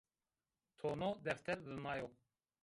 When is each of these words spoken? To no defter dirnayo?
To 0.83 0.93
no 1.01 1.09
defter 1.27 1.63
dirnayo? 1.67 2.11